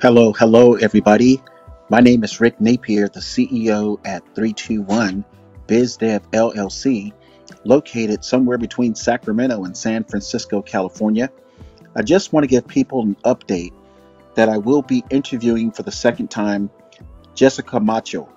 [0.00, 1.42] Hello, hello, everybody.
[1.88, 5.24] My name is Rick Napier, the CEO at 321
[5.66, 7.12] BizDev LLC,
[7.64, 11.28] located somewhere between Sacramento and San Francisco, California.
[11.96, 13.72] I just want to give people an update
[14.36, 16.70] that I will be interviewing for the second time
[17.34, 18.28] Jessica Matcho,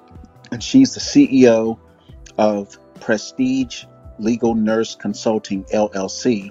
[0.52, 1.78] and she's the CEO
[2.40, 3.86] of Prestige
[4.18, 6.50] Legal Nurse Consulting LLC,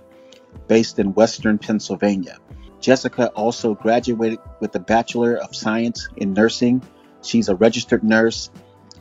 [0.68, 2.38] based in Western Pennsylvania.
[2.80, 6.82] Jessica also graduated with a Bachelor of Science in Nursing.
[7.22, 8.50] She's a registered nurse,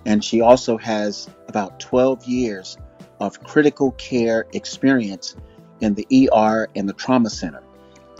[0.05, 2.77] and she also has about 12 years
[3.19, 5.35] of critical care experience
[5.79, 7.63] in the ER and the trauma center.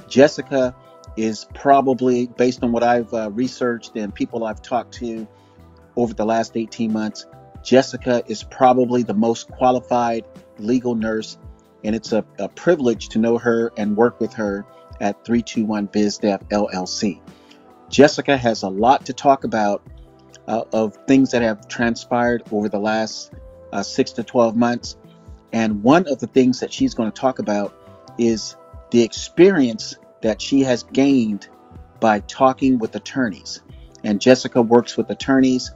[0.08, 0.76] Jessica
[1.18, 5.28] is probably, based on what I've uh, researched and people I've talked to
[5.98, 7.26] over the last 18 months,
[7.64, 10.24] Jessica is probably the most qualified
[10.58, 11.38] legal nurse,
[11.84, 14.66] and it's a, a privilege to know her and work with her
[15.00, 17.22] at 321 BizDev LLC.
[17.90, 19.82] Jessica has a lot to talk about
[20.48, 23.34] uh, of things that have transpired over the last
[23.72, 24.98] uh, six to 12 months.
[25.52, 27.74] And one of the things that she's going to talk about
[28.18, 28.56] is
[28.92, 31.48] the experience that she has gained
[32.00, 33.62] by talking with attorneys.
[34.04, 35.72] And Jessica works with attorneys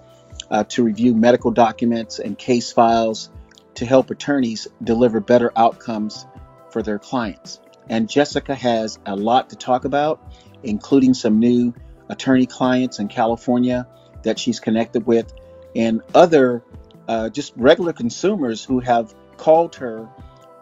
[0.50, 3.30] uh, to review medical documents and case files
[3.76, 6.26] to help attorneys deliver better outcomes
[6.70, 7.60] for their clients.
[7.90, 10.22] And Jessica has a lot to talk about,
[10.64, 11.74] including some new
[12.10, 13.88] attorney clients in California
[14.24, 15.34] that she's connected with,
[15.76, 16.64] and other
[17.08, 20.08] uh, just regular consumers who have called her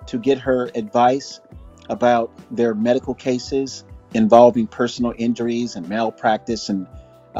[0.08, 1.40] to get her advice
[1.90, 3.84] about their medical cases
[4.14, 6.88] involving personal injuries and malpractice and